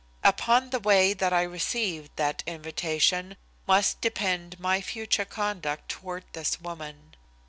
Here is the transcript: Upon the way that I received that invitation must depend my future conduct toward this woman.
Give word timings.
Upon 0.23 0.71
the 0.71 0.79
way 0.79 1.13
that 1.13 1.31
I 1.31 1.43
received 1.43 2.15
that 2.15 2.41
invitation 2.47 3.37
must 3.67 4.01
depend 4.01 4.59
my 4.59 4.81
future 4.81 5.25
conduct 5.25 5.89
toward 5.89 6.23
this 6.33 6.59
woman. 6.59 7.13